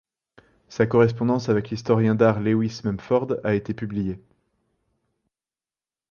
Sa 0.67 0.87
correspondance 0.87 1.49
avec 1.49 1.69
l'historien 1.69 2.15
d'art 2.15 2.39
Lewis 2.39 2.81
Mumford 2.83 3.35
a 3.43 3.53
été 3.53 3.75
publiée. 3.75 4.19